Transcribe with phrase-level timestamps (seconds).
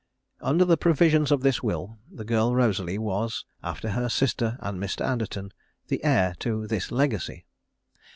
[0.41, 5.05] Under the provisions of this will, the girl Rosalie was, after her sister and Mr.
[5.05, 5.51] Anderton,
[5.89, 7.45] the heir to this legacy.